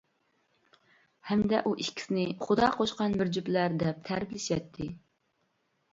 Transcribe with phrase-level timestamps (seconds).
[1.31, 4.89] ھەمدە ئۇ ئىككىسىنى خۇدا قوشقان بىر جۈپلەر دەپ تەرىپلىشەتتى.